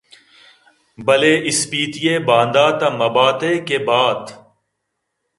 [1.05, 4.23] بلے اسپیتی ءِ باندات ءَ مباتے کہ بات